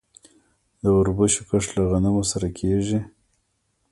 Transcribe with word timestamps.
د 0.81 0.83
وربشو 0.95 1.41
کښت 1.49 1.69
له 1.77 1.83
غنمو 1.89 2.23
سره 2.31 2.47
کیږي. 2.59 2.99